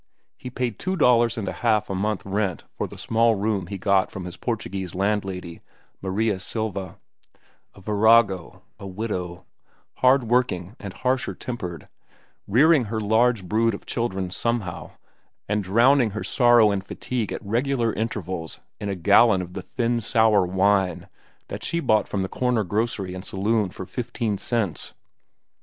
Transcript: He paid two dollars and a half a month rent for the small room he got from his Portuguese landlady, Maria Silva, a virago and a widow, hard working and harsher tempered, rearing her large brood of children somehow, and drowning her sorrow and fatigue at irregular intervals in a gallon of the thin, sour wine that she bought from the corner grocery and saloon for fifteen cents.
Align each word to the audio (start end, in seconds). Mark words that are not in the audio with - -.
He 0.35 0.49
paid 0.49 0.79
two 0.79 0.95
dollars 0.95 1.37
and 1.37 1.47
a 1.47 1.51
half 1.61 1.87
a 1.87 1.93
month 1.93 2.25
rent 2.25 2.63
for 2.75 2.87
the 2.87 2.97
small 2.97 3.35
room 3.35 3.67
he 3.67 3.77
got 3.77 4.09
from 4.09 4.25
his 4.25 4.35
Portuguese 4.35 4.95
landlady, 4.95 5.61
Maria 6.01 6.39
Silva, 6.39 6.97
a 7.75 7.81
virago 7.81 8.53
and 8.63 8.63
a 8.79 8.87
widow, 8.87 9.45
hard 9.97 10.23
working 10.23 10.75
and 10.79 10.91
harsher 10.91 11.35
tempered, 11.35 11.87
rearing 12.47 12.85
her 12.85 12.99
large 12.99 13.43
brood 13.47 13.75
of 13.75 13.85
children 13.85 14.31
somehow, 14.31 14.89
and 15.47 15.63
drowning 15.63 16.09
her 16.17 16.23
sorrow 16.23 16.71
and 16.71 16.83
fatigue 16.83 17.31
at 17.31 17.43
irregular 17.43 17.93
intervals 17.93 18.59
in 18.79 18.89
a 18.89 18.95
gallon 18.95 19.39
of 19.43 19.53
the 19.53 19.61
thin, 19.61 20.01
sour 20.01 20.47
wine 20.47 21.07
that 21.47 21.63
she 21.63 21.79
bought 21.79 22.07
from 22.07 22.23
the 22.23 22.27
corner 22.27 22.63
grocery 22.63 23.13
and 23.13 23.23
saloon 23.23 23.69
for 23.69 23.85
fifteen 23.85 24.35
cents. 24.39 24.95